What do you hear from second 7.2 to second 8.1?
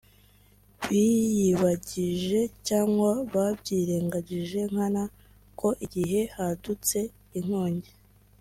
inkongi